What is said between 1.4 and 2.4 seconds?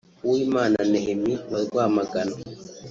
wa Rwamagana